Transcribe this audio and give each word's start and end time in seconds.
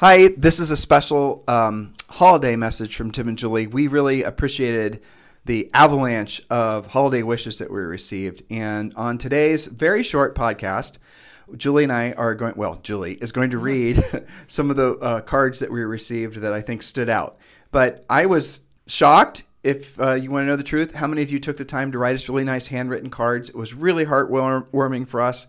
Hi, 0.00 0.28
this 0.28 0.60
is 0.60 0.70
a 0.70 0.78
special 0.78 1.44
um, 1.46 1.92
holiday 2.08 2.56
message 2.56 2.96
from 2.96 3.10
Tim 3.10 3.28
and 3.28 3.36
Julie. 3.36 3.66
We 3.66 3.86
really 3.86 4.22
appreciated 4.22 5.02
the 5.44 5.68
avalanche 5.74 6.40
of 6.48 6.86
holiday 6.86 7.22
wishes 7.22 7.58
that 7.58 7.70
we 7.70 7.80
received. 7.80 8.42
And 8.48 8.94
on 8.96 9.18
today's 9.18 9.66
very 9.66 10.02
short 10.02 10.34
podcast, 10.34 10.96
Julie 11.54 11.82
and 11.82 11.92
I 11.92 12.12
are 12.12 12.34
going, 12.34 12.54
well, 12.56 12.80
Julie 12.82 13.16
is 13.16 13.30
going 13.30 13.50
to 13.50 13.58
read 13.58 14.02
some 14.48 14.70
of 14.70 14.76
the 14.76 14.92
uh, 15.00 15.20
cards 15.20 15.58
that 15.58 15.70
we 15.70 15.82
received 15.82 16.36
that 16.36 16.54
I 16.54 16.62
think 16.62 16.82
stood 16.82 17.10
out. 17.10 17.36
But 17.70 18.06
I 18.08 18.24
was 18.24 18.62
shocked, 18.86 19.42
if 19.62 20.00
uh, 20.00 20.14
you 20.14 20.30
want 20.30 20.44
to 20.44 20.46
know 20.46 20.56
the 20.56 20.62
truth, 20.62 20.94
how 20.94 21.08
many 21.08 21.20
of 21.20 21.30
you 21.30 21.38
took 21.38 21.58
the 21.58 21.66
time 21.66 21.92
to 21.92 21.98
write 21.98 22.14
us 22.14 22.26
really 22.26 22.44
nice 22.44 22.68
handwritten 22.68 23.10
cards. 23.10 23.50
It 23.50 23.54
was 23.54 23.74
really 23.74 24.06
heartwarming 24.06 25.08
for 25.08 25.20
us 25.20 25.46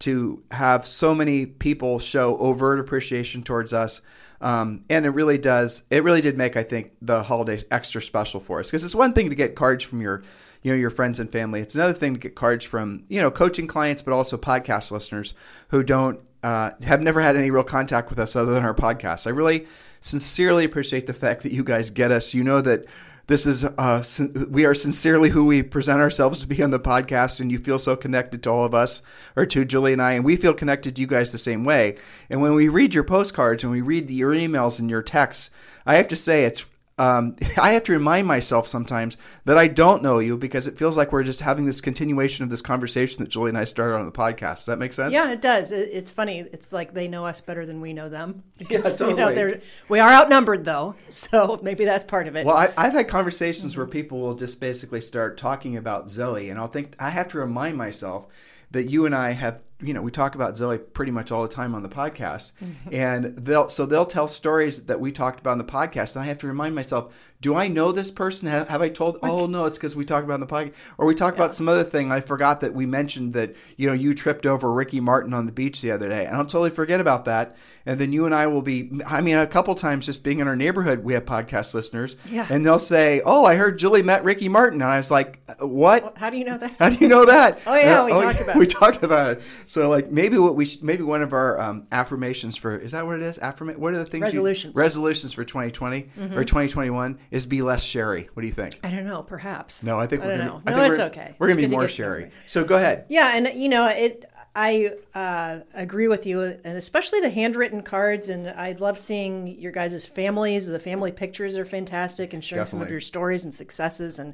to 0.00 0.42
have 0.50 0.86
so 0.86 1.14
many 1.14 1.46
people 1.46 1.98
show 1.98 2.36
overt 2.38 2.80
appreciation 2.80 3.42
towards 3.42 3.72
us. 3.72 4.00
Um, 4.40 4.84
and 4.88 5.04
it 5.04 5.10
really 5.10 5.38
does, 5.38 5.82
it 5.90 6.04
really 6.04 6.20
did 6.20 6.38
make, 6.38 6.56
I 6.56 6.62
think, 6.62 6.92
the 7.02 7.24
holidays 7.24 7.64
extra 7.70 8.00
special 8.00 8.38
for 8.38 8.60
us. 8.60 8.68
Because 8.68 8.84
it's 8.84 8.94
one 8.94 9.12
thing 9.12 9.30
to 9.30 9.34
get 9.34 9.56
cards 9.56 9.82
from 9.82 10.00
your 10.00 10.22
you 10.62 10.72
know 10.72 10.76
your 10.76 10.90
friends 10.90 11.20
and 11.20 11.30
family. 11.30 11.60
It's 11.60 11.74
another 11.74 11.92
thing 11.92 12.14
to 12.14 12.20
get 12.20 12.34
cards 12.34 12.64
from 12.64 13.04
you 13.08 13.20
know 13.20 13.30
coaching 13.30 13.66
clients, 13.66 14.02
but 14.02 14.12
also 14.12 14.36
podcast 14.36 14.90
listeners 14.90 15.34
who 15.68 15.82
don't 15.82 16.20
uh, 16.42 16.72
have 16.82 17.00
never 17.00 17.20
had 17.20 17.36
any 17.36 17.50
real 17.50 17.64
contact 17.64 18.10
with 18.10 18.18
us 18.18 18.36
other 18.36 18.52
than 18.52 18.64
our 18.64 18.74
podcast. 18.74 19.26
I 19.26 19.30
really 19.30 19.66
sincerely 20.00 20.64
appreciate 20.64 21.06
the 21.06 21.14
fact 21.14 21.42
that 21.42 21.52
you 21.52 21.64
guys 21.64 21.90
get 21.90 22.10
us. 22.10 22.34
You 22.34 22.44
know 22.44 22.60
that 22.60 22.86
this 23.28 23.46
is 23.46 23.62
uh, 23.62 24.02
we 24.50 24.64
are 24.64 24.74
sincerely 24.74 25.28
who 25.28 25.44
we 25.44 25.62
present 25.62 26.00
ourselves 26.00 26.40
to 26.40 26.46
be 26.46 26.62
on 26.62 26.70
the 26.70 26.80
podcast, 26.80 27.40
and 27.40 27.52
you 27.52 27.58
feel 27.58 27.78
so 27.78 27.94
connected 27.94 28.42
to 28.42 28.50
all 28.50 28.64
of 28.64 28.74
us, 28.74 29.02
or 29.36 29.46
to 29.46 29.64
Julie 29.64 29.92
and 29.92 30.02
I, 30.02 30.12
and 30.12 30.24
we 30.24 30.34
feel 30.34 30.54
connected 30.54 30.96
to 30.96 31.02
you 31.02 31.06
guys 31.06 31.30
the 31.30 31.38
same 31.38 31.62
way. 31.62 31.96
And 32.30 32.40
when 32.40 32.54
we 32.54 32.68
read 32.68 32.94
your 32.94 33.04
postcards 33.04 33.62
and 33.62 33.70
we 33.70 33.82
read 33.82 34.10
your 34.10 34.32
emails 34.32 34.80
and 34.80 34.88
your 34.90 35.02
texts, 35.02 35.50
I 35.86 35.96
have 35.96 36.08
to 36.08 36.16
say 36.16 36.44
it's 36.44 36.66
um, 36.98 37.36
I 37.56 37.72
have 37.72 37.84
to 37.84 37.92
remind 37.92 38.26
myself 38.26 38.66
sometimes 38.66 39.16
that 39.44 39.56
I 39.56 39.68
don't 39.68 40.02
know 40.02 40.18
you 40.18 40.36
because 40.36 40.66
it 40.66 40.76
feels 40.76 40.96
like 40.96 41.12
we're 41.12 41.22
just 41.22 41.40
having 41.40 41.66
this 41.66 41.80
continuation 41.80 42.44
of 42.44 42.50
this 42.50 42.62
conversation 42.62 43.22
that 43.22 43.30
Julie 43.30 43.50
and 43.50 43.58
I 43.58 43.64
started 43.64 43.94
on 43.94 44.06
the 44.06 44.12
podcast. 44.12 44.56
Does 44.56 44.66
that 44.66 44.78
make 44.78 44.92
sense? 44.92 45.12
Yeah, 45.12 45.30
it 45.30 45.40
does. 45.40 45.72
It's 45.72 46.10
funny. 46.10 46.40
It's 46.40 46.72
like 46.72 46.94
they 46.94 47.08
know 47.08 47.24
us 47.24 47.40
better 47.40 47.64
than 47.64 47.80
we 47.80 47.92
know 47.92 48.08
them. 48.08 48.42
Yeah, 48.68 48.80
totally. 48.80 49.10
You 49.10 49.16
know, 49.16 49.60
we 49.88 49.98
are 49.98 50.10
outnumbered 50.10 50.64
though, 50.64 50.94
so 51.08 51.58
maybe 51.62 51.86
that's 51.86 52.04
part 52.04 52.28
of 52.28 52.36
it. 52.36 52.44
Well, 52.44 52.70
I, 52.76 52.84
have 52.84 52.92
had 52.92 53.08
conversations 53.08 53.76
where 53.76 53.86
people 53.86 54.18
will 54.20 54.34
just 54.34 54.60
basically 54.60 55.00
start 55.00 55.38
talking 55.38 55.76
about 55.76 56.10
Zoe, 56.10 56.50
and 56.50 56.58
I'll 56.58 56.66
think 56.66 56.94
I 56.98 57.10
have 57.10 57.28
to 57.28 57.38
remind 57.38 57.78
myself 57.78 58.26
that 58.70 58.90
you 58.90 59.06
and 59.06 59.14
I 59.14 59.30
have 59.30 59.62
you 59.80 59.94
know 59.94 60.02
we 60.02 60.10
talk 60.10 60.34
about 60.34 60.56
Zoe 60.56 60.78
pretty 60.78 61.12
much 61.12 61.30
all 61.30 61.42
the 61.42 61.48
time 61.48 61.74
on 61.74 61.82
the 61.82 61.88
podcast, 61.88 62.52
mm-hmm. 62.62 62.94
and 62.94 63.24
they'll 63.24 63.68
so 63.68 63.86
they'll 63.86 64.06
tell 64.06 64.28
stories 64.28 64.86
that 64.86 65.00
we 65.00 65.12
talked 65.12 65.40
about 65.40 65.52
on 65.52 65.58
the 65.58 65.64
podcast, 65.64 66.16
and 66.16 66.24
I 66.24 66.26
have 66.26 66.38
to 66.38 66.46
remind 66.46 66.74
myself 66.74 67.12
do 67.40 67.54
I 67.54 67.68
know 67.68 67.92
this 67.92 68.10
person? 68.10 68.48
Have, 68.48 68.68
have 68.68 68.82
I 68.82 68.88
told? 68.88 69.18
Oh 69.22 69.46
no, 69.46 69.66
it's 69.66 69.78
because 69.78 69.94
we 69.94 70.04
talked 70.04 70.24
about 70.24 70.34
in 70.34 70.40
the 70.40 70.46
podcast, 70.46 70.72
or 70.96 71.06
we 71.06 71.14
talked 71.14 71.38
yeah. 71.38 71.44
about 71.44 71.54
some 71.54 71.68
other 71.68 71.84
thing. 71.84 72.10
I 72.10 72.20
forgot 72.20 72.60
that 72.62 72.74
we 72.74 72.84
mentioned 72.84 73.32
that 73.34 73.54
you 73.76 73.86
know 73.86 73.92
you 73.92 74.12
tripped 74.12 74.44
over 74.44 74.72
Ricky 74.72 74.98
Martin 74.98 75.32
on 75.32 75.46
the 75.46 75.52
beach 75.52 75.80
the 75.80 75.92
other 75.92 76.08
day, 76.08 76.26
and 76.26 76.36
I'll 76.36 76.44
totally 76.44 76.70
forget 76.70 77.00
about 77.00 77.26
that. 77.26 77.56
And 77.86 77.98
then 78.00 78.12
you 78.12 78.26
and 78.26 78.34
I 78.34 78.48
will 78.48 78.60
be. 78.60 78.90
I 79.06 79.20
mean, 79.20 79.38
a 79.38 79.46
couple 79.46 79.74
times 79.76 80.06
just 80.06 80.24
being 80.24 80.40
in 80.40 80.48
our 80.48 80.56
neighborhood, 80.56 81.04
we 81.04 81.14
have 81.14 81.24
podcast 81.26 81.74
listeners, 81.74 82.16
yeah. 82.28 82.46
and 82.50 82.66
they'll 82.66 82.80
say, 82.80 83.22
"Oh, 83.24 83.44
I 83.44 83.54
heard 83.54 83.78
Julie 83.78 84.02
met 84.02 84.24
Ricky 84.24 84.48
Martin," 84.48 84.82
and 84.82 84.90
I 84.90 84.96
was 84.96 85.10
like, 85.10 85.40
"What? 85.60 86.16
How 86.16 86.30
do 86.30 86.38
you 86.38 86.44
know 86.44 86.58
that? 86.58 86.74
How 86.80 86.90
do 86.90 86.96
you 86.96 87.06
know 87.06 87.24
that?" 87.24 87.60
oh 87.66 87.74
yeah, 87.76 88.04
we 88.04 88.12
oh, 88.12 88.22
talked 88.22 88.40
about. 88.40 88.48
It. 88.48 88.56
We 88.56 88.66
talked 88.66 89.02
about 89.02 89.30
it. 89.32 89.42
So 89.68 89.86
like 89.90 90.10
maybe 90.10 90.38
what 90.38 90.56
we 90.56 90.64
should, 90.64 90.82
maybe 90.82 91.02
one 91.02 91.20
of 91.20 91.34
our 91.34 91.60
um, 91.60 91.86
affirmations 91.92 92.56
for 92.56 92.74
is 92.74 92.92
that 92.92 93.04
what 93.04 93.16
it 93.16 93.22
is? 93.22 93.38
Affirmate. 93.38 93.78
What 93.78 93.92
are 93.92 93.98
the 93.98 94.06
things? 94.06 94.22
Resolutions. 94.22 94.74
You, 94.74 94.80
resolutions 94.82 95.34
for 95.34 95.44
2020 95.44 96.04
mm-hmm. 96.04 96.38
or 96.38 96.42
2021 96.42 97.18
is 97.30 97.44
be 97.44 97.60
less 97.60 97.82
Sherry. 97.82 98.30
What 98.32 98.40
do 98.40 98.46
you 98.46 98.54
think? 98.54 98.80
I 98.82 98.88
don't 98.88 99.04
know. 99.04 99.22
Perhaps. 99.22 99.84
No, 99.84 99.98
I 99.98 100.06
think 100.06 100.22
I 100.22 100.26
we're 100.26 100.38
gonna 100.38 100.50
know. 100.50 100.62
Be, 100.64 100.72
no, 100.72 100.84
it's 100.84 100.98
we're, 100.98 101.04
okay. 101.04 101.34
We're 101.38 101.48
gonna 101.48 101.60
be 101.60 101.68
more 101.68 101.86
Sherry. 101.86 102.30
So 102.46 102.64
go 102.64 102.76
ahead. 102.76 103.04
Yeah, 103.10 103.36
and 103.36 103.60
you 103.60 103.68
know 103.68 103.86
it. 103.86 104.24
I 104.56 104.92
uh, 105.14 105.58
agree 105.74 106.08
with 106.08 106.24
you, 106.24 106.40
and 106.40 106.78
especially 106.78 107.20
the 107.20 107.30
handwritten 107.30 107.82
cards. 107.82 108.30
And 108.30 108.48
I 108.48 108.72
love 108.72 108.98
seeing 108.98 109.46
your 109.60 109.70
guys' 109.70 110.06
families. 110.06 110.66
The 110.66 110.80
family 110.80 111.12
pictures 111.12 111.58
are 111.58 111.66
fantastic, 111.66 112.32
and 112.32 112.42
sharing 112.42 112.64
Definitely. 112.64 112.78
some 112.78 112.86
of 112.86 112.90
your 112.90 113.00
stories 113.00 113.44
and 113.44 113.52
successes. 113.52 114.18
And 114.18 114.32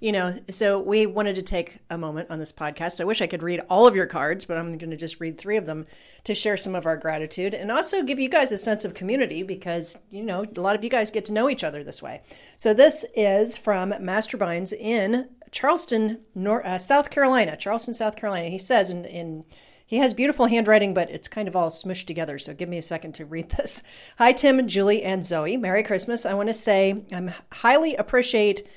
you 0.00 0.12
know, 0.12 0.38
so 0.50 0.78
we 0.78 1.06
wanted 1.06 1.34
to 1.34 1.42
take 1.42 1.78
a 1.90 1.98
moment 1.98 2.30
on 2.30 2.38
this 2.38 2.52
podcast. 2.52 3.00
I 3.00 3.04
wish 3.04 3.20
I 3.20 3.26
could 3.26 3.42
read 3.42 3.62
all 3.68 3.86
of 3.86 3.96
your 3.96 4.06
cards, 4.06 4.44
but 4.44 4.56
I'm 4.56 4.78
going 4.78 4.90
to 4.90 4.96
just 4.96 5.20
read 5.20 5.38
three 5.38 5.56
of 5.56 5.66
them 5.66 5.86
to 6.24 6.34
share 6.34 6.56
some 6.56 6.74
of 6.74 6.86
our 6.86 6.96
gratitude 6.96 7.52
and 7.52 7.72
also 7.72 8.02
give 8.02 8.20
you 8.20 8.28
guys 8.28 8.52
a 8.52 8.58
sense 8.58 8.84
of 8.84 8.94
community 8.94 9.42
because, 9.42 9.98
you 10.10 10.22
know, 10.22 10.44
a 10.56 10.60
lot 10.60 10.76
of 10.76 10.84
you 10.84 10.90
guys 10.90 11.10
get 11.10 11.24
to 11.26 11.32
know 11.32 11.50
each 11.50 11.64
other 11.64 11.82
this 11.82 12.02
way. 12.02 12.22
So 12.56 12.72
this 12.72 13.04
is 13.16 13.56
from 13.56 13.90
Masterbinds 13.92 14.72
in 14.72 15.28
Charleston, 15.50 16.20
North, 16.34 16.64
uh, 16.64 16.78
South 16.78 17.10
Carolina. 17.10 17.56
Charleston, 17.56 17.94
South 17.94 18.16
Carolina. 18.16 18.48
He 18.48 18.58
says 18.58 18.90
in, 18.90 19.04
in 19.04 19.44
he 19.84 19.96
has 19.96 20.12
beautiful 20.12 20.46
handwriting, 20.46 20.92
but 20.92 21.10
it's 21.10 21.28
kind 21.28 21.48
of 21.48 21.56
all 21.56 21.70
smushed 21.70 22.06
together. 22.06 22.38
So 22.38 22.52
give 22.52 22.68
me 22.68 22.76
a 22.76 22.82
second 22.82 23.14
to 23.14 23.24
read 23.24 23.48
this. 23.48 23.82
Hi, 24.18 24.32
Tim, 24.32 24.68
Julie, 24.68 25.02
and 25.02 25.24
Zoe. 25.24 25.56
Merry 25.56 25.82
Christmas. 25.82 26.26
I 26.26 26.34
want 26.34 26.50
to 26.50 26.54
say 26.54 27.04
I'm 27.10 27.32
highly 27.50 27.96
appreciate 27.96 28.68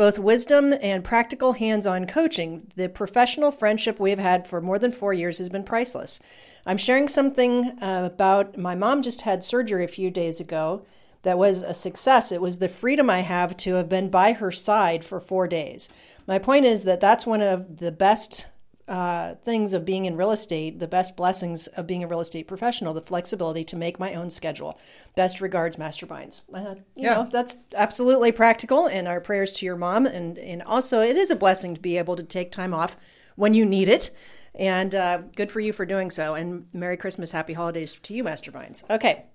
both 0.00 0.18
wisdom 0.18 0.72
and 0.80 1.04
practical 1.04 1.52
hands 1.52 1.86
on 1.86 2.06
coaching. 2.06 2.66
The 2.74 2.88
professional 2.88 3.52
friendship 3.52 4.00
we 4.00 4.08
have 4.08 4.18
had 4.18 4.46
for 4.46 4.62
more 4.62 4.78
than 4.78 4.92
four 4.92 5.12
years 5.12 5.36
has 5.36 5.50
been 5.50 5.62
priceless. 5.62 6.18
I'm 6.64 6.78
sharing 6.78 7.06
something 7.06 7.78
uh, 7.82 8.08
about 8.10 8.56
my 8.56 8.74
mom 8.74 9.02
just 9.02 9.20
had 9.20 9.44
surgery 9.44 9.84
a 9.84 9.88
few 9.88 10.10
days 10.10 10.40
ago 10.40 10.86
that 11.20 11.36
was 11.36 11.62
a 11.62 11.74
success. 11.74 12.32
It 12.32 12.40
was 12.40 12.60
the 12.60 12.68
freedom 12.70 13.10
I 13.10 13.20
have 13.20 13.58
to 13.58 13.74
have 13.74 13.90
been 13.90 14.08
by 14.08 14.32
her 14.32 14.50
side 14.50 15.04
for 15.04 15.20
four 15.20 15.46
days. 15.46 15.90
My 16.26 16.38
point 16.38 16.64
is 16.64 16.84
that 16.84 17.02
that's 17.02 17.26
one 17.26 17.42
of 17.42 17.76
the 17.76 17.92
best 17.92 18.46
uh, 18.90 19.36
things 19.44 19.72
of 19.72 19.84
being 19.84 20.04
in 20.04 20.16
real 20.16 20.32
estate, 20.32 20.80
the 20.80 20.88
best 20.88 21.16
blessings 21.16 21.68
of 21.68 21.86
being 21.86 22.02
a 22.02 22.08
real 22.08 22.20
estate 22.20 22.48
professional, 22.48 22.92
the 22.92 23.00
flexibility 23.00 23.62
to 23.62 23.76
make 23.76 24.00
my 24.00 24.14
own 24.14 24.28
schedule. 24.28 24.78
Best 25.14 25.40
regards, 25.40 25.76
Masterbinds. 25.76 26.42
Uh, 26.52 26.74
you 26.96 27.04
yeah. 27.04 27.14
know, 27.14 27.28
that's 27.30 27.58
absolutely 27.76 28.32
practical, 28.32 28.86
and 28.86 29.06
our 29.06 29.20
prayers 29.20 29.52
to 29.52 29.64
your 29.64 29.76
mom. 29.76 30.06
And, 30.06 30.36
and 30.38 30.60
also, 30.64 31.00
it 31.00 31.16
is 31.16 31.30
a 31.30 31.36
blessing 31.36 31.74
to 31.76 31.80
be 31.80 31.98
able 31.98 32.16
to 32.16 32.24
take 32.24 32.50
time 32.50 32.74
off 32.74 32.96
when 33.36 33.54
you 33.54 33.64
need 33.64 33.88
it. 33.88 34.10
And 34.56 34.92
uh, 34.92 35.18
good 35.36 35.52
for 35.52 35.60
you 35.60 35.72
for 35.72 35.86
doing 35.86 36.10
so. 36.10 36.34
And 36.34 36.66
Merry 36.72 36.96
Christmas, 36.96 37.30
Happy 37.30 37.52
Holidays 37.52 37.92
to 37.92 38.12
you, 38.12 38.24
Masterbinds. 38.24 38.82
Okay, 38.90 39.26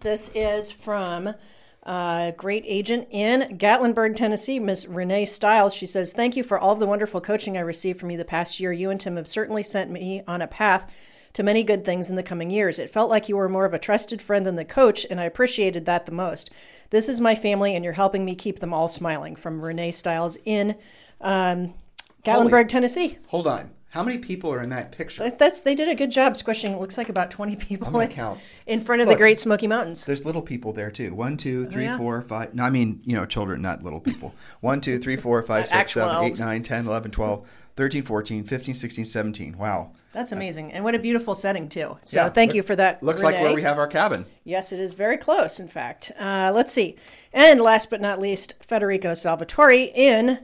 this 0.00 0.30
is 0.32 0.70
from 0.70 1.34
uh, 1.86 2.32
great 2.32 2.64
agent 2.66 3.06
in 3.12 3.56
Gatlinburg, 3.56 4.16
Tennessee, 4.16 4.58
Miss 4.58 4.86
Renee 4.86 5.24
Stiles. 5.24 5.72
She 5.72 5.86
says, 5.86 6.12
Thank 6.12 6.36
you 6.36 6.42
for 6.42 6.58
all 6.58 6.72
of 6.72 6.80
the 6.80 6.86
wonderful 6.86 7.20
coaching 7.20 7.56
I 7.56 7.60
received 7.60 8.00
from 8.00 8.10
you 8.10 8.18
the 8.18 8.24
past 8.24 8.58
year. 8.58 8.72
You 8.72 8.90
and 8.90 9.00
Tim 9.00 9.16
have 9.16 9.28
certainly 9.28 9.62
sent 9.62 9.92
me 9.92 10.22
on 10.26 10.42
a 10.42 10.48
path 10.48 10.92
to 11.32 11.44
many 11.44 11.62
good 11.62 11.84
things 11.84 12.10
in 12.10 12.16
the 12.16 12.24
coming 12.24 12.50
years. 12.50 12.80
It 12.80 12.90
felt 12.90 13.08
like 13.08 13.28
you 13.28 13.36
were 13.36 13.48
more 13.48 13.66
of 13.66 13.72
a 13.72 13.78
trusted 13.78 14.20
friend 14.20 14.44
than 14.44 14.56
the 14.56 14.64
coach, 14.64 15.06
and 15.08 15.20
I 15.20 15.24
appreciated 15.24 15.84
that 15.84 16.06
the 16.06 16.12
most. 16.12 16.50
This 16.90 17.08
is 17.08 17.20
my 17.20 17.36
family, 17.36 17.76
and 17.76 17.84
you're 17.84 17.92
helping 17.92 18.24
me 18.24 18.34
keep 18.34 18.58
them 18.58 18.74
all 18.74 18.88
smiling. 18.88 19.36
From 19.36 19.60
Renee 19.60 19.92
Stiles 19.92 20.36
in 20.44 20.74
um, 21.20 21.74
Gatlinburg, 22.24 22.50
Holy, 22.50 22.64
Tennessee. 22.64 23.18
Hold 23.28 23.46
on. 23.46 23.70
How 23.96 24.02
many 24.02 24.18
people 24.18 24.52
are 24.52 24.62
in 24.62 24.68
that 24.68 24.92
picture? 24.92 25.30
That's 25.30 25.62
they 25.62 25.74
did 25.74 25.88
a 25.88 25.94
good 25.94 26.10
job 26.10 26.36
squishing. 26.36 26.72
It 26.72 26.78
looks 26.78 26.98
like 26.98 27.08
about 27.08 27.30
twenty 27.30 27.56
people. 27.56 27.86
I'm 27.86 27.94
gonna 27.94 28.08
count 28.08 28.38
in 28.66 28.78
front 28.78 29.00
of 29.00 29.08
Look, 29.08 29.16
the 29.16 29.18
Great 29.18 29.40
Smoky 29.40 29.66
Mountains. 29.66 30.04
There's 30.04 30.22
little 30.22 30.42
people 30.42 30.74
there 30.74 30.90
too. 30.90 31.14
One, 31.14 31.38
two, 31.38 31.64
oh, 31.66 31.72
three, 31.72 31.86
oh, 31.86 31.92
yeah. 31.92 31.96
four, 31.96 32.20
five. 32.20 32.54
No, 32.54 32.64
I 32.64 32.68
mean 32.68 33.00
you 33.06 33.16
know 33.16 33.24
children, 33.24 33.62
not 33.62 33.82
little 33.82 34.00
people. 34.00 34.34
One, 34.60 34.82
two, 34.82 34.98
three, 34.98 35.16
four, 35.16 35.42
five, 35.42 35.66
six, 35.66 35.94
seven, 35.94 36.24
eight, 36.24 36.38
nine, 36.38 36.62
10, 36.62 36.86
11, 36.86 37.10
12, 37.10 37.48
13, 37.76 38.02
14, 38.02 38.44
15, 38.44 38.74
16, 38.74 39.04
17. 39.06 39.56
Wow. 39.56 39.92
That's 40.12 40.32
amazing. 40.32 40.72
And 40.72 40.84
what 40.84 40.94
a 40.94 40.98
beautiful 40.98 41.34
setting, 41.34 41.68
too. 41.68 41.96
So 42.02 42.20
yeah, 42.20 42.28
thank 42.28 42.50
look, 42.50 42.56
you 42.56 42.62
for 42.64 42.76
that. 42.76 43.02
Looks 43.02 43.22
Renee. 43.22 43.34
like 43.36 43.42
where 43.42 43.54
we 43.54 43.62
have 43.62 43.78
our 43.78 43.86
cabin. 43.86 44.26
Yes, 44.44 44.72
it 44.72 44.80
is 44.80 44.92
very 44.92 45.16
close, 45.16 45.58
in 45.58 45.68
fact. 45.68 46.12
Uh, 46.18 46.52
let's 46.54 46.72
see. 46.72 46.96
And 47.32 47.60
last 47.62 47.88
but 47.88 48.00
not 48.02 48.20
least, 48.20 48.62
Federico 48.62 49.14
Salvatore 49.14 49.90
in 49.94 50.38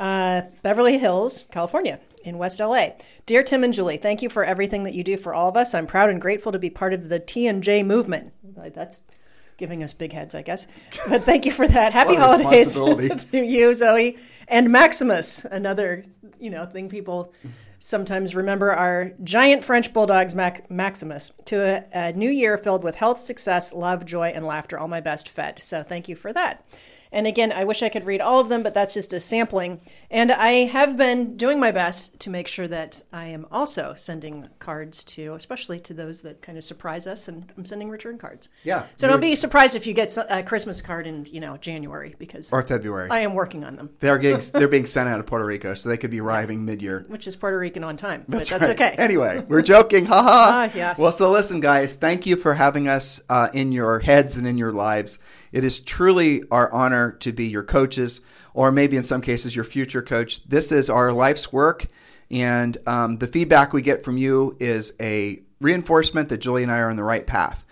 uh, 0.00 0.42
Beverly 0.62 0.98
Hills, 0.98 1.46
California 1.52 2.00
in 2.26 2.38
West 2.38 2.60
LA. 2.60 2.88
Dear 3.24 3.42
Tim 3.42 3.64
and 3.64 3.72
Julie, 3.72 3.96
thank 3.96 4.20
you 4.20 4.28
for 4.28 4.44
everything 4.44 4.82
that 4.82 4.94
you 4.94 5.04
do 5.04 5.16
for 5.16 5.32
all 5.32 5.48
of 5.48 5.56
us. 5.56 5.74
I'm 5.74 5.86
proud 5.86 6.10
and 6.10 6.20
grateful 6.20 6.52
to 6.52 6.58
be 6.58 6.70
part 6.70 6.92
of 6.92 7.08
the 7.08 7.20
TNJ 7.20 7.84
movement. 7.86 8.32
That's 8.74 9.02
giving 9.56 9.82
us 9.82 9.92
big 9.92 10.12
heads, 10.12 10.34
I 10.34 10.42
guess. 10.42 10.66
But 11.08 11.24
thank 11.24 11.46
you 11.46 11.52
for 11.52 11.66
that. 11.68 11.92
Happy 11.92 12.16
holidays 12.16 12.74
to 13.30 13.44
you, 13.44 13.74
Zoe, 13.74 14.18
and 14.48 14.70
Maximus. 14.70 15.44
Another, 15.44 16.04
you 16.38 16.50
know, 16.50 16.66
thing 16.66 16.88
people 16.88 17.32
sometimes 17.86 18.34
remember 18.34 18.72
our 18.72 19.12
giant 19.22 19.62
French 19.62 19.92
bulldogs, 19.92 20.34
Mac- 20.34 20.68
Maximus, 20.68 21.30
to 21.44 21.60
a, 21.60 22.08
a 22.08 22.12
new 22.12 22.28
year 22.28 22.58
filled 22.58 22.82
with 22.82 22.96
health, 22.96 23.20
success, 23.20 23.72
love, 23.72 24.04
joy, 24.04 24.32
and 24.34 24.44
laughter. 24.44 24.76
All 24.76 24.88
my 24.88 25.00
best, 25.00 25.28
Fed. 25.28 25.62
So 25.62 25.84
thank 25.84 26.08
you 26.08 26.16
for 26.16 26.32
that. 26.32 26.64
And 27.12 27.26
again, 27.26 27.52
I 27.52 27.64
wish 27.64 27.82
I 27.82 27.88
could 27.88 28.04
read 28.04 28.20
all 28.20 28.40
of 28.40 28.48
them, 28.48 28.62
but 28.62 28.74
that's 28.74 28.94
just 28.94 29.12
a 29.12 29.20
sampling. 29.20 29.80
And 30.10 30.32
I 30.32 30.66
have 30.66 30.96
been 30.96 31.36
doing 31.36 31.58
my 31.58 31.70
best 31.70 32.18
to 32.20 32.30
make 32.30 32.48
sure 32.48 32.68
that 32.68 33.02
I 33.12 33.26
am 33.26 33.46
also 33.50 33.94
sending 33.96 34.48
cards 34.58 35.04
to, 35.04 35.34
especially 35.34 35.80
to 35.80 35.94
those 35.94 36.22
that 36.22 36.42
kind 36.42 36.58
of 36.58 36.64
surprise 36.64 37.06
us, 37.06 37.28
and 37.28 37.50
I'm 37.56 37.64
sending 37.64 37.88
return 37.88 38.18
cards. 38.18 38.48
Yeah. 38.64 38.86
So 38.96 39.08
don't 39.08 39.20
be 39.20 39.36
surprised 39.36 39.76
if 39.76 39.86
you 39.86 39.94
get 39.94 40.16
a 40.28 40.42
Christmas 40.42 40.80
card 40.80 41.06
in, 41.06 41.26
you 41.26 41.40
know, 41.40 41.56
January 41.56 42.14
because 42.18 42.52
or 42.52 42.62
February. 42.62 43.10
I 43.10 43.20
am 43.20 43.34
working 43.34 43.64
on 43.64 43.76
them. 43.76 43.90
They're 44.00 44.18
getting 44.18 44.42
they're 44.52 44.68
being 44.68 44.86
sent 44.86 45.08
out 45.08 45.20
of 45.20 45.26
Puerto 45.26 45.46
Rico, 45.46 45.74
so 45.74 45.88
they 45.88 45.96
could 45.96 46.10
be 46.10 46.20
arriving 46.20 46.64
mid-year. 46.64 47.04
Which 47.08 47.26
is 47.26 47.36
Puerto 47.36 47.58
On 47.84 47.96
time, 47.96 48.24
That's 48.28 48.48
but 48.48 48.60
that's 48.60 48.80
right. 48.80 48.92
okay. 48.92 49.02
Anyway, 49.02 49.44
we're 49.48 49.62
joking. 49.62 50.06
Ha 50.06 50.22
ha. 50.22 50.68
Ah, 50.72 50.76
yes. 50.76 50.98
Well, 50.98 51.12
so 51.12 51.30
listen, 51.30 51.60
guys. 51.60 51.94
Thank 51.96 52.26
you 52.26 52.36
for 52.36 52.54
having 52.54 52.88
us 52.88 53.20
uh, 53.28 53.48
in 53.52 53.72
your 53.72 53.98
heads 54.00 54.36
and 54.36 54.46
in 54.46 54.56
your 54.58 54.72
lives. 54.72 55.18
It 55.52 55.64
is 55.64 55.80
truly 55.80 56.42
our 56.50 56.72
honor 56.72 57.12
to 57.20 57.32
be 57.32 57.46
your 57.46 57.62
coaches, 57.62 58.20
or 58.54 58.70
maybe 58.72 58.96
in 58.96 59.02
some 59.02 59.20
cases 59.20 59.54
your 59.54 59.64
future 59.64 60.02
coach. 60.02 60.44
This 60.48 60.72
is 60.72 60.88
our 60.88 61.12
life's 61.12 61.52
work, 61.52 61.86
and 62.30 62.76
um, 62.86 63.18
the 63.18 63.26
feedback 63.26 63.72
we 63.72 63.82
get 63.82 64.04
from 64.04 64.16
you 64.16 64.56
is 64.60 64.94
a 65.00 65.42
reinforcement 65.60 66.28
that 66.30 66.38
Julie 66.38 66.62
and 66.62 66.72
I 66.72 66.78
are 66.78 66.90
on 66.90 66.96
the 66.96 67.04
right 67.04 67.26
path. 67.26 67.64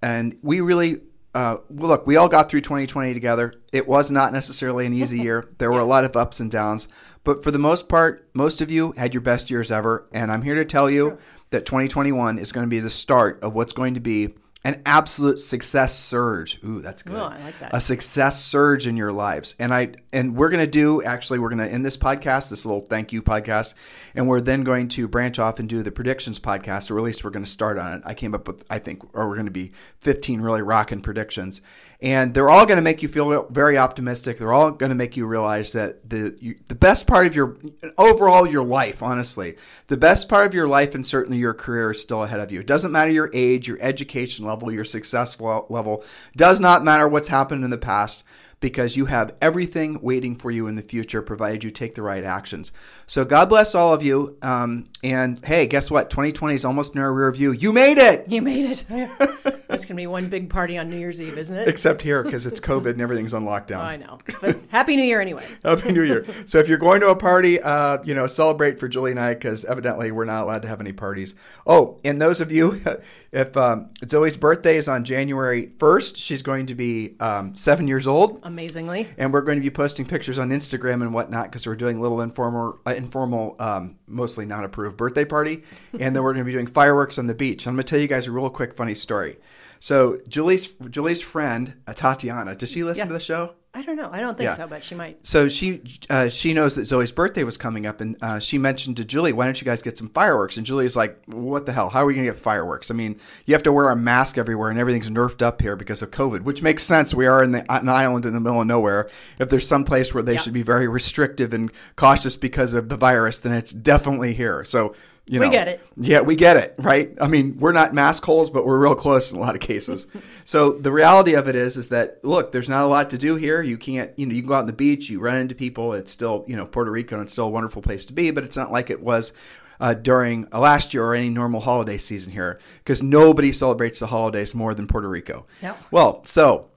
And 0.00 0.36
we 0.42 0.60
really 0.60 1.00
uh, 1.34 1.56
well, 1.70 1.88
look, 1.88 2.06
we 2.06 2.16
all 2.16 2.28
got 2.28 2.50
through 2.50 2.60
2020 2.60 3.14
together. 3.14 3.54
It 3.72 3.88
was 3.88 4.10
not 4.10 4.32
necessarily 4.32 4.86
an 4.86 4.92
easy 4.92 5.18
year. 5.18 5.48
There 5.58 5.70
were 5.70 5.80
a 5.80 5.84
lot 5.84 6.04
of 6.04 6.16
ups 6.16 6.40
and 6.40 6.50
downs, 6.50 6.88
but 7.22 7.44
for 7.44 7.52
the 7.52 7.58
most 7.58 7.88
part, 7.88 8.28
most 8.34 8.60
of 8.60 8.70
you 8.70 8.92
had 8.96 9.14
your 9.14 9.20
best 9.20 9.48
years 9.48 9.70
ever. 9.70 10.08
And 10.12 10.32
I'm 10.32 10.42
here 10.42 10.56
to 10.56 10.64
tell 10.64 10.90
you 10.90 11.18
that 11.50 11.66
2021 11.66 12.38
is 12.38 12.50
going 12.50 12.66
to 12.66 12.70
be 12.70 12.80
the 12.80 12.90
start 12.90 13.40
of 13.42 13.54
what's 13.54 13.72
going 13.72 13.94
to 13.94 14.00
be 14.00 14.34
an 14.64 14.80
absolute 14.86 15.40
success 15.40 15.98
surge. 15.98 16.62
Ooh, 16.64 16.80
that's 16.80 17.02
good. 17.02 17.16
I 17.16 17.42
like 17.44 17.58
that. 17.58 17.74
A 17.74 17.80
success 17.80 18.44
surge 18.44 18.86
in 18.86 18.96
your 18.96 19.12
lives. 19.12 19.56
And 19.58 19.74
I 19.74 19.94
and 20.12 20.36
we're 20.36 20.50
going 20.50 20.64
to 20.64 20.70
do 20.70 21.02
actually 21.02 21.40
we're 21.40 21.48
going 21.48 21.66
to 21.66 21.72
end 21.72 21.84
this 21.84 21.96
podcast, 21.96 22.50
this 22.50 22.64
little 22.64 22.82
thank 22.82 23.12
you 23.12 23.22
podcast, 23.22 23.74
and 24.14 24.28
we're 24.28 24.40
then 24.40 24.62
going 24.62 24.86
to 24.88 25.08
branch 25.08 25.40
off 25.40 25.58
and 25.58 25.68
do 25.68 25.82
the 25.82 25.90
predictions 25.90 26.38
podcast 26.38 26.90
or 26.90 26.98
at 26.98 27.02
least 27.02 27.24
we're 27.24 27.30
going 27.30 27.44
to 27.44 27.50
start 27.50 27.76
on 27.76 27.94
it. 27.94 28.02
I 28.04 28.14
came 28.14 28.34
up 28.34 28.46
with 28.46 28.64
I 28.70 28.78
think 28.78 29.02
or 29.14 29.28
we're 29.28 29.34
going 29.34 29.46
to 29.46 29.52
be 29.52 29.72
15 29.98 30.40
really 30.40 30.62
rocking 30.62 31.00
predictions. 31.00 31.60
And 32.00 32.34
they're 32.34 32.50
all 32.50 32.66
going 32.66 32.76
to 32.76 32.82
make 32.82 33.02
you 33.02 33.08
feel 33.08 33.46
very 33.50 33.78
optimistic. 33.78 34.38
They're 34.38 34.52
all 34.52 34.72
going 34.72 34.90
to 34.90 34.96
make 34.96 35.16
you 35.16 35.26
realize 35.26 35.72
that 35.72 36.08
the 36.08 36.36
you, 36.40 36.56
the 36.68 36.74
best 36.76 37.08
part 37.08 37.26
of 37.26 37.34
your 37.34 37.56
overall 37.98 38.46
your 38.46 38.64
life, 38.64 39.02
honestly, 39.02 39.56
the 39.88 39.96
best 39.96 40.28
part 40.28 40.46
of 40.46 40.54
your 40.54 40.68
life 40.68 40.94
and 40.94 41.04
certainly 41.04 41.38
your 41.38 41.54
career 41.54 41.90
is 41.90 42.00
still 42.00 42.22
ahead 42.22 42.40
of 42.40 42.52
you. 42.52 42.60
It 42.60 42.66
doesn't 42.66 42.92
matter 42.92 43.10
your 43.10 43.30
age, 43.32 43.66
your 43.66 43.78
education 43.80 44.44
level, 44.44 44.51
your 44.60 44.84
success 44.84 45.40
level. 45.40 46.04
Does 46.36 46.60
not 46.60 46.84
matter 46.84 47.08
what's 47.08 47.28
happened 47.28 47.64
in 47.64 47.70
the 47.70 47.78
past 47.78 48.24
because 48.62 48.96
you 48.96 49.06
have 49.06 49.34
everything 49.42 50.00
waiting 50.00 50.36
for 50.36 50.50
you 50.50 50.66
in 50.66 50.76
the 50.76 50.82
future, 50.82 51.20
provided 51.20 51.64
you 51.64 51.70
take 51.70 51.94
the 51.94 52.02
right 52.02 52.24
actions. 52.24 52.72
So 53.06 53.24
God 53.24 53.48
bless 53.48 53.74
all 53.74 53.92
of 53.92 54.02
you. 54.02 54.38
Um, 54.40 54.88
and 55.02 55.44
hey, 55.44 55.66
guess 55.66 55.90
what? 55.90 56.08
2020 56.08 56.54
is 56.54 56.64
almost 56.64 56.94
in 56.94 57.00
our 57.00 57.12
rear 57.12 57.30
view. 57.32 57.52
You 57.52 57.72
made 57.72 57.98
it. 57.98 58.28
You 58.28 58.40
made 58.40 58.84
it. 58.88 59.61
That's 59.72 59.86
going 59.86 59.96
to 59.96 60.02
be 60.02 60.06
one 60.06 60.28
big 60.28 60.50
party 60.50 60.76
on 60.76 60.90
New 60.90 60.98
Year's 60.98 61.20
Eve, 61.20 61.38
isn't 61.38 61.56
it? 61.56 61.66
Except 61.66 62.02
here 62.02 62.22
because 62.22 62.44
it's 62.44 62.60
COVID 62.60 62.90
and 62.90 63.00
everything's 63.00 63.32
on 63.32 63.44
lockdown. 63.44 63.78
I 63.78 63.96
know. 63.96 64.18
But 64.42 64.58
Happy 64.68 64.96
New 64.96 65.02
Year 65.02 65.18
anyway. 65.18 65.46
Happy 65.64 65.92
New 65.92 66.02
Year. 66.02 66.26
So 66.44 66.58
if 66.58 66.68
you're 66.68 66.76
going 66.76 67.00
to 67.00 67.08
a 67.08 67.16
party, 67.16 67.58
uh, 67.58 67.98
you 68.04 68.14
know, 68.14 68.26
celebrate 68.26 68.78
for 68.78 68.86
Julie 68.86 69.12
and 69.12 69.20
I 69.20 69.32
because 69.32 69.64
evidently 69.64 70.12
we're 70.12 70.26
not 70.26 70.42
allowed 70.42 70.60
to 70.62 70.68
have 70.68 70.80
any 70.80 70.92
parties. 70.92 71.34
Oh, 71.66 71.98
and 72.04 72.20
those 72.20 72.42
of 72.42 72.52
you, 72.52 72.82
if 73.32 73.56
um, 73.56 73.90
Zoe's 74.06 74.36
birthday 74.36 74.76
is 74.76 74.88
on 74.88 75.04
January 75.04 75.68
1st, 75.78 76.16
she's 76.16 76.42
going 76.42 76.66
to 76.66 76.74
be 76.74 77.16
um, 77.18 77.56
seven 77.56 77.88
years 77.88 78.06
old. 78.06 78.40
Amazingly. 78.42 79.08
And 79.16 79.32
we're 79.32 79.40
going 79.40 79.56
to 79.56 79.62
be 79.62 79.70
posting 79.70 80.04
pictures 80.04 80.38
on 80.38 80.50
Instagram 80.50 81.00
and 81.00 81.14
whatnot 81.14 81.44
because 81.44 81.66
we're 81.66 81.76
doing 81.76 81.96
a 81.96 82.00
little 82.02 82.20
informal, 82.20 82.78
uh, 82.86 82.92
informal, 82.92 83.56
um, 83.58 83.96
mostly 84.06 84.44
not 84.44 84.64
approved 84.64 84.98
birthday 84.98 85.24
party. 85.24 85.62
and 85.98 86.14
then 86.14 86.22
we're 86.22 86.34
going 86.34 86.44
to 86.44 86.50
be 86.50 86.52
doing 86.52 86.66
fireworks 86.66 87.16
on 87.16 87.26
the 87.26 87.34
beach. 87.34 87.66
I'm 87.66 87.74
going 87.74 87.84
to 87.84 87.90
tell 87.90 88.00
you 88.00 88.08
guys 88.08 88.26
a 88.26 88.32
real 88.32 88.50
quick 88.50 88.74
funny 88.74 88.94
story. 88.94 89.38
So 89.80 90.16
Julie's 90.28 90.66
Julie's 90.90 91.20
friend 91.22 91.74
uh, 91.86 91.92
Tatiana, 91.94 92.54
does 92.54 92.70
she 92.70 92.84
listen 92.84 93.02
Yeah. 93.02 93.06
to 93.08 93.12
the 93.14 93.20
show? 93.20 93.54
I 93.74 93.80
don't 93.80 93.96
know. 93.96 94.10
I 94.12 94.20
don't 94.20 94.36
think 94.36 94.50
Yeah. 94.50 94.56
so, 94.56 94.66
but 94.66 94.82
she 94.82 94.94
might. 94.94 95.26
So 95.26 95.48
she 95.48 95.80
uh, 96.10 96.28
she 96.28 96.52
knows 96.52 96.74
that 96.74 96.84
Zoe's 96.84 97.10
birthday 97.10 97.42
was 97.42 97.56
coming 97.56 97.86
up, 97.86 98.02
and 98.02 98.18
uh, 98.20 98.38
she 98.38 98.58
mentioned 98.58 98.98
to 98.98 99.04
Julie, 99.04 99.32
"Why 99.32 99.46
don't 99.46 99.58
you 99.58 99.64
guys 99.64 99.80
get 99.80 99.96
some 99.96 100.10
fireworks?" 100.10 100.58
And 100.58 100.66
Julie's 100.66 100.94
like, 100.94 101.18
"What 101.24 101.64
the 101.64 101.72
hell? 101.72 101.88
How 101.88 102.02
are 102.02 102.06
we 102.06 102.12
going 102.12 102.26
to 102.26 102.32
get 102.32 102.38
fireworks? 102.38 102.90
I 102.90 102.94
mean, 102.94 103.18
you 103.46 103.54
have 103.54 103.62
to 103.62 103.72
wear 103.72 103.88
a 103.88 103.96
mask 103.96 104.36
everywhere, 104.36 104.68
and 104.68 104.78
everything's 104.78 105.08
nerfed 105.08 105.40
up 105.40 105.62
here 105.62 105.74
because 105.74 106.02
of 106.02 106.10
COVID, 106.10 106.42
which 106.42 106.60
makes 106.62 106.82
sense. 106.82 107.14
We 107.14 107.26
are 107.26 107.42
in 107.42 107.52
the, 107.52 107.72
an 107.72 107.88
island 107.88 108.26
in 108.26 108.34
the 108.34 108.40
middle 108.40 108.60
of 108.60 108.66
nowhere. 108.66 109.08
If 109.38 109.48
there's 109.48 109.66
some 109.66 109.84
place 109.84 110.12
where 110.12 110.22
they 110.22 110.34
Yeah. 110.34 110.40
should 110.40 110.52
be 110.52 110.62
very 110.62 110.86
restrictive 110.86 111.54
and 111.54 111.72
cautious 111.96 112.36
because 112.36 112.74
of 112.74 112.90
the 112.90 112.98
virus, 112.98 113.38
then 113.38 113.52
it's 113.54 113.72
definitely 113.72 114.34
here. 114.34 114.64
So." 114.64 114.94
You 115.26 115.38
We 115.40 115.50
get 115.50 115.68
it. 115.68 115.80
Yeah, 115.96 116.20
we 116.20 116.34
get 116.34 116.56
it, 116.56 116.74
right? 116.78 117.12
I 117.20 117.28
mean, 117.28 117.56
we're 117.58 117.72
not 117.72 117.94
mask 117.94 118.24
holes, 118.24 118.50
but 118.50 118.66
we're 118.66 118.78
real 118.78 118.96
close 118.96 119.30
in 119.30 119.38
a 119.38 119.40
lot 119.40 119.54
of 119.54 119.60
cases. 119.60 120.08
so 120.44 120.72
the 120.72 120.90
reality 120.90 121.34
of 121.34 121.48
it 121.48 121.54
is, 121.54 121.76
is 121.76 121.90
that 121.90 122.24
look, 122.24 122.50
there's 122.50 122.68
not 122.68 122.84
a 122.84 122.88
lot 122.88 123.10
to 123.10 123.18
do 123.18 123.36
here. 123.36 123.62
You 123.62 123.78
can't, 123.78 124.10
you 124.18 124.26
know, 124.26 124.34
you 124.34 124.42
can 124.42 124.48
go 124.48 124.54
out 124.54 124.60
on 124.60 124.66
the 124.66 124.72
beach, 124.72 125.08
you 125.08 125.20
run 125.20 125.36
into 125.36 125.54
people. 125.54 125.92
It's 125.92 126.10
still, 126.10 126.44
you 126.48 126.56
know, 126.56 126.66
Puerto 126.66 126.90
Rico, 126.90 127.16
and 127.16 127.24
it's 127.24 127.32
still 127.32 127.46
a 127.46 127.50
wonderful 127.50 127.82
place 127.82 128.04
to 128.06 128.12
be, 128.12 128.32
but 128.32 128.42
it's 128.42 128.56
not 128.56 128.72
like 128.72 128.90
it 128.90 129.00
was 129.00 129.32
uh, 129.78 129.94
during 129.94 130.48
uh, 130.52 130.58
last 130.58 130.92
year 130.92 131.04
or 131.04 131.14
any 131.14 131.28
normal 131.28 131.60
holiday 131.60 131.98
season 131.98 132.32
here, 132.32 132.58
because 132.78 133.00
nobody 133.00 133.52
celebrates 133.52 134.00
the 134.00 134.08
holidays 134.08 134.54
more 134.54 134.74
than 134.74 134.88
Puerto 134.88 135.08
Rico. 135.08 135.46
No. 135.62 135.76
Well, 135.92 136.24
so 136.24 136.68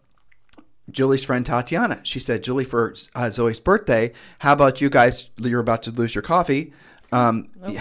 Julie's 0.92 1.24
friend 1.24 1.46
Tatiana. 1.46 2.00
She 2.04 2.20
said, 2.20 2.44
Julie, 2.44 2.64
for 2.64 2.96
uh, 3.16 3.30
Zoe's 3.32 3.60
birthday, 3.60 4.14
how 4.40 4.54
about 4.54 4.82
you 4.82 4.90
guys? 4.90 5.30
You're 5.38 5.60
about 5.60 5.84
to 5.84 5.92
lose 5.92 6.14
your 6.14 6.22
coffee. 6.22 6.74
Um, 7.16 7.50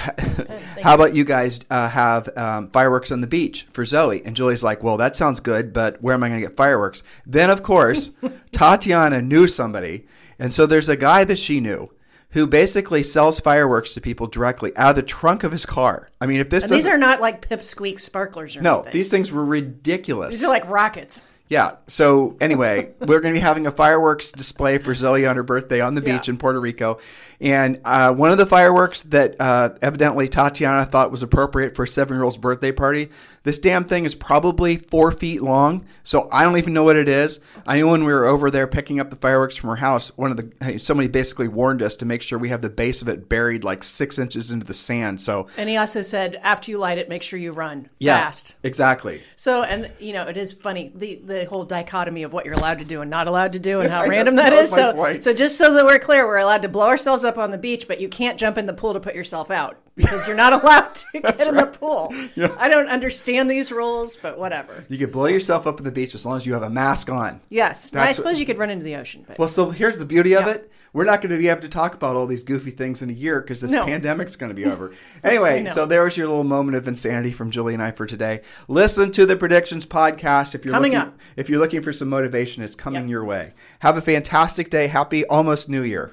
how 0.82 0.94
about 0.94 1.14
you 1.14 1.24
guys 1.24 1.60
uh, 1.70 1.88
have 1.88 2.28
um, 2.36 2.70
fireworks 2.70 3.10
on 3.10 3.20
the 3.20 3.26
beach 3.26 3.64
for 3.64 3.84
Zoe? 3.84 4.24
And 4.24 4.36
Julie's 4.36 4.62
like, 4.62 4.82
well, 4.82 4.96
that 4.98 5.16
sounds 5.16 5.40
good, 5.40 5.72
but 5.72 6.00
where 6.02 6.14
am 6.14 6.22
I 6.22 6.28
going 6.28 6.40
to 6.40 6.46
get 6.46 6.56
fireworks? 6.56 7.02
Then, 7.26 7.50
of 7.50 7.62
course, 7.62 8.10
Tatiana 8.52 9.20
knew 9.22 9.46
somebody. 9.46 10.06
And 10.38 10.52
so 10.52 10.66
there's 10.66 10.88
a 10.88 10.96
guy 10.96 11.24
that 11.24 11.38
she 11.38 11.60
knew 11.60 11.90
who 12.30 12.46
basically 12.46 13.02
sells 13.02 13.38
fireworks 13.38 13.94
to 13.94 14.00
people 14.00 14.26
directly 14.26 14.76
out 14.76 14.90
of 14.90 14.96
the 14.96 15.02
trunk 15.02 15.44
of 15.44 15.52
his 15.52 15.64
car. 15.64 16.10
I 16.20 16.26
mean, 16.26 16.40
if 16.40 16.50
this 16.50 16.68
these 16.68 16.86
are 16.86 16.98
not 16.98 17.20
like 17.20 17.48
pipsqueak 17.48 18.00
sparklers 18.00 18.56
or 18.56 18.60
no, 18.60 18.80
anything. 18.80 18.92
these 18.92 19.08
things 19.08 19.30
were 19.30 19.44
ridiculous. 19.44 20.30
These 20.32 20.42
are 20.44 20.48
like 20.48 20.68
rockets. 20.68 21.24
Yeah. 21.48 21.76
So 21.86 22.36
anyway, 22.40 22.92
we're 23.00 23.20
going 23.20 23.34
to 23.34 23.38
be 23.38 23.44
having 23.44 23.66
a 23.66 23.70
fireworks 23.70 24.32
display 24.32 24.78
for 24.78 24.94
Zoe 24.94 25.26
on 25.26 25.36
her 25.36 25.42
birthday 25.42 25.80
on 25.80 25.94
the 25.94 26.00
beach 26.00 26.26
Yeah. 26.26 26.32
in 26.32 26.38
Puerto 26.38 26.58
Rico, 26.58 26.98
and 27.44 27.78
uh, 27.84 28.12
one 28.14 28.32
of 28.32 28.38
the 28.38 28.46
fireworks 28.46 29.02
that 29.02 29.36
uh, 29.38 29.70
evidently 29.82 30.28
Tatiana 30.28 30.86
thought 30.86 31.10
was 31.10 31.22
appropriate 31.22 31.76
for 31.76 31.82
a 31.82 31.88
seven-year-old's 31.88 32.38
birthday 32.38 32.72
party. 32.72 33.10
This 33.42 33.58
damn 33.58 33.84
thing 33.84 34.06
is 34.06 34.14
probably 34.14 34.78
four 34.78 35.12
feet 35.12 35.42
long, 35.42 35.84
so 36.02 36.30
I 36.32 36.44
don't 36.44 36.56
even 36.56 36.72
know 36.72 36.84
what 36.84 36.96
it 36.96 37.10
is. 37.10 37.40
I 37.66 37.76
knew 37.76 37.90
when 37.90 38.04
we 38.04 38.12
were 38.14 38.24
over 38.24 38.50
there 38.50 38.66
picking 38.66 38.98
up 38.98 39.10
the 39.10 39.16
fireworks 39.16 39.54
from 39.56 39.68
her 39.68 39.76
house, 39.76 40.16
one 40.16 40.30
of 40.30 40.38
the 40.38 40.78
somebody 40.78 41.08
basically 41.08 41.48
warned 41.48 41.82
us 41.82 41.96
to 41.96 42.06
make 42.06 42.22
sure 42.22 42.38
we 42.38 42.48
have 42.48 42.62
the 42.62 42.70
base 42.70 43.02
of 43.02 43.08
it 43.10 43.28
buried 43.28 43.62
like 43.62 43.84
six 43.84 44.18
inches 44.18 44.50
into 44.50 44.64
the 44.64 44.72
sand. 44.72 45.20
So 45.20 45.48
And 45.58 45.68
he 45.68 45.76
also 45.76 46.00
said, 46.00 46.40
after 46.42 46.70
you 46.70 46.78
light 46.78 46.96
it, 46.96 47.10
make 47.10 47.22
sure 47.22 47.38
you 47.38 47.52
run 47.52 47.90
fast. 48.02 48.56
exactly. 48.62 49.22
So, 49.36 49.62
and 49.62 49.92
you 50.00 50.14
know, 50.14 50.22
it 50.26 50.38
is 50.38 50.54
funny 50.54 50.90
the 50.94 51.16
the 51.16 51.44
whole 51.44 51.66
dichotomy 51.66 52.22
of 52.22 52.32
what 52.32 52.46
you're 52.46 52.54
allowed 52.54 52.78
to 52.78 52.86
do 52.86 53.02
and 53.02 53.10
not 53.10 53.26
allowed 53.26 53.52
to 53.52 53.58
do, 53.58 53.80
and 53.80 53.90
how 53.92 54.06
random 54.06 54.36
that 54.36 54.50
that 54.50 54.62
is. 54.64 54.70
So, 54.70 54.94
point. 54.94 55.22
so 55.22 55.34
just 55.34 55.58
so 55.58 55.74
that 55.74 55.84
we're 55.84 55.98
clear, 55.98 56.26
we're 56.26 56.38
allowed 56.38 56.62
to 56.62 56.68
blow 56.70 56.86
ourselves 56.86 57.24
up 57.24 57.33
on 57.38 57.50
the 57.50 57.58
beach, 57.58 57.86
but 57.88 58.00
you 58.00 58.08
can't 58.08 58.38
jump 58.38 58.58
in 58.58 58.66
the 58.66 58.72
pool 58.74 58.92
to 58.94 59.00
put 59.00 59.14
yourself 59.14 59.50
out 59.50 59.76
because 59.96 60.26
you're 60.26 60.36
not 60.36 60.52
allowed 60.62 60.94
to 60.94 61.06
get 61.20 61.40
in 61.46 61.54
the 61.54 61.66
pool. 61.66 62.12
I 62.58 62.68
don't 62.68 62.88
understand 62.88 63.50
these 63.50 63.70
rules, 63.72 64.16
but 64.16 64.38
whatever. 64.38 64.84
You 64.88 64.98
could 64.98 65.12
blow 65.12 65.26
yourself 65.26 65.66
up 65.66 65.78
at 65.78 65.84
the 65.84 65.92
beach 65.92 66.14
as 66.14 66.24
long 66.26 66.36
as 66.36 66.46
you 66.46 66.52
have 66.54 66.62
a 66.62 66.70
mask 66.70 67.10
on. 67.10 67.40
Yes, 67.50 67.90
I 67.92 67.96
That's- 67.98 68.16
suppose 68.16 68.40
you 68.40 68.46
could 68.46 68.58
run 68.58 68.70
into 68.70 68.84
the 68.84 68.96
ocean, 68.96 69.24
but 69.26 69.38
Well, 69.38 69.48
so 69.48 69.70
here's 69.70 69.98
the 69.98 70.04
beauty 70.04 70.34
of 70.34 70.46
Yeah. 70.46 70.54
it. 70.54 70.70
We're 70.92 71.04
not 71.04 71.20
going 71.22 71.32
to 71.32 71.38
be 71.38 71.48
able 71.48 71.62
to 71.62 71.68
talk 71.68 71.94
about 71.94 72.14
all 72.14 72.24
these 72.28 72.44
goofy 72.44 72.70
things 72.70 73.02
in 73.02 73.10
a 73.10 73.12
year 73.12 73.40
because 73.40 73.60
this 73.60 73.72
No. 73.72 73.84
pandemic's 73.84 74.36
going 74.36 74.50
to 74.50 74.54
be 74.54 74.64
over. 74.70 74.92
Anyway, 75.24 75.66
so 75.66 75.86
there's 75.86 76.16
your 76.16 76.28
little 76.28 76.44
moment 76.44 76.76
of 76.76 76.86
insanity 76.86 77.32
from 77.32 77.50
Julie 77.50 77.74
and 77.74 77.82
I 77.82 77.90
for 77.90 78.06
today. 78.06 78.42
Listen 78.68 79.10
to 79.10 79.26
the 79.26 79.34
predictions 79.34 79.86
podcast 79.86 80.54
if 80.54 80.64
you're 80.64 80.72
Coming 80.72 80.92
looking, 80.92 81.08
up. 81.08 81.18
if 81.36 81.48
you're 81.50 81.58
looking 81.58 81.82
for 81.82 81.92
some 81.92 82.08
motivation. 82.08 82.62
It's 82.62 82.76
coming 82.76 83.02
Yep. 83.02 83.10
your 83.10 83.24
way. 83.24 83.54
Have 83.80 83.96
a 83.96 84.00
fantastic 84.02 84.70
day. 84.70 84.86
Happy 84.86 85.26
almost 85.26 85.68
New 85.68 85.82
Year. 85.82 86.12